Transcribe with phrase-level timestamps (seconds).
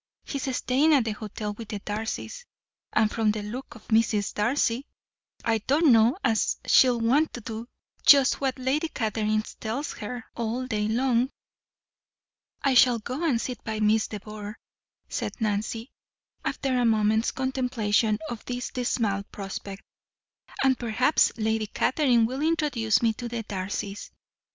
[0.25, 2.45] He's staying at the hotel with the Darcys,
[2.91, 4.33] and from the look of Mrs.
[4.33, 4.87] Darcy
[5.45, 7.67] I don't know as she'll want to do
[8.03, 11.29] just what Lady Catherine tells her, all day long."
[12.63, 14.55] "I shall go and sit by Miss de Bourgh,"
[15.07, 15.91] said Nancy,
[16.43, 19.83] after a moment's contemplation of this dismal prospect,
[20.63, 24.09] "and perhaps Lady Catherine will introduce me to the Darcys.